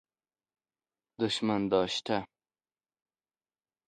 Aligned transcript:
دشمن 1.19 1.61
داشته 1.71 2.17